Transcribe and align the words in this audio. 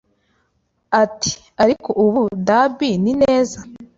Ati 1.03 1.31
"Ariko 1.63 1.89
'Abu 2.01 2.23
Dhabi' 2.47 2.99
ni 3.03 3.13
neza. 3.21 3.57